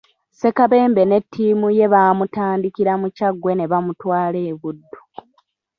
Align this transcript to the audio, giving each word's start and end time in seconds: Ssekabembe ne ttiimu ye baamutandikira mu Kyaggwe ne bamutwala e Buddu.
Ssekabembe 0.31 1.01
ne 1.05 1.17
ttiimu 1.23 1.67
ye 1.77 1.91
baamutandikira 1.93 2.93
mu 3.01 3.07
Kyaggwe 3.15 3.51
ne 3.55 3.65
bamutwala 3.71 4.39
e 4.51 4.53
Buddu. 4.59 4.99